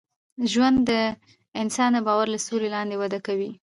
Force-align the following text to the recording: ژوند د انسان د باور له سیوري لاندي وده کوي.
ژوند 0.51 0.77
د 0.89 0.91
انسان 1.61 1.91
د 1.95 1.99
باور 2.07 2.27
له 2.33 2.39
سیوري 2.45 2.69
لاندي 2.75 2.95
وده 2.99 3.19
کوي. 3.27 3.51